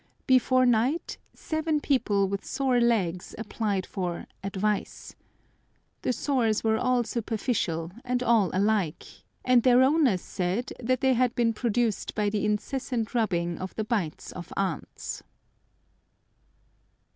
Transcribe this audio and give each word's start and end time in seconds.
Before 0.25 0.65
night 0.65 1.19
seven 1.35 1.79
people 1.79 2.27
with 2.27 2.43
sore 2.43 2.81
legs 2.81 3.35
applied 3.37 3.85
for 3.85 4.25
"advice." 4.43 5.13
The 6.01 6.11
sores 6.11 6.63
were 6.63 6.79
all 6.79 7.03
superficial 7.03 7.91
and 8.03 8.23
all 8.23 8.49
alike, 8.51 9.05
and 9.45 9.61
their 9.61 9.83
owners 9.83 10.21
said 10.21 10.73
that 10.79 11.01
they 11.01 11.13
had 11.13 11.35
been 11.35 11.53
produced 11.53 12.15
by 12.15 12.31
the 12.31 12.45
incessant 12.45 13.13
rubbing 13.13 13.59
of 13.59 13.75
the 13.75 13.83
bites 13.83 14.31
of 14.31 14.51
ants. 14.57 15.21